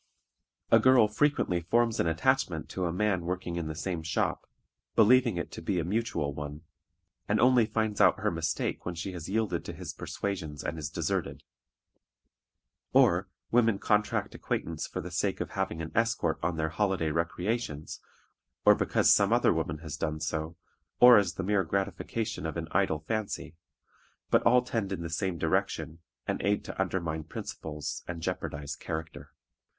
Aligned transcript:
A 0.71 0.79
girl 0.79 1.07
frequently 1.07 1.61
forms 1.61 1.99
an 1.99 2.07
attachment 2.07 2.69
to 2.69 2.85
a 2.87 2.91
man 2.91 3.23
working 3.23 3.55
in 3.55 3.67
the 3.67 3.75
same 3.75 4.01
shop, 4.01 4.49
believing 4.95 5.37
it 5.37 5.51
to 5.51 5.61
be 5.61 5.77
a 5.77 5.83
mutual 5.85 6.33
one, 6.33 6.61
and 7.27 7.39
only 7.39 7.67
finds 7.67 8.01
out 8.01 8.19
her 8.21 8.31
mistake 8.31 8.83
when 8.83 8.95
she 8.95 9.11
has 9.11 9.29
yielded 9.29 9.63
to 9.63 9.73
his 9.73 9.93
persuasions 9.93 10.63
and 10.63 10.79
is 10.79 10.89
deserted. 10.89 11.43
Or 12.93 13.29
women 13.51 13.77
contract 13.77 14.33
acquaintance 14.33 14.87
for 14.87 15.01
the 15.01 15.11
sake 15.11 15.39
of 15.39 15.51
having 15.51 15.83
an 15.83 15.91
escort 15.93 16.39
on 16.41 16.57
their 16.57 16.69
holiday 16.69 17.11
recreations, 17.11 17.99
or 18.65 18.73
because 18.73 19.13
some 19.13 19.31
other 19.31 19.53
woman 19.53 19.77
has 19.85 19.97
done 19.97 20.19
so, 20.19 20.57
or 20.99 21.17
as 21.19 21.35
the 21.35 21.43
mere 21.43 21.63
gratification 21.63 22.47
of 22.47 22.57
an 22.57 22.67
idle 22.71 23.01
fancy; 23.01 23.55
but 24.31 24.41
all 24.47 24.63
tend 24.63 24.91
in 24.91 25.03
the 25.03 25.11
same 25.11 25.37
direction, 25.37 25.99
and 26.25 26.41
aid 26.41 26.65
to 26.65 26.81
undermine 26.81 27.23
principles 27.23 28.03
and 28.07 28.23
jeopardize 28.23 28.75
character. 28.75 29.29